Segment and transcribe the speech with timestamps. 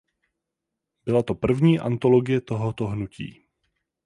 [1.05, 3.45] Byla to první antologie tohoto hnutí.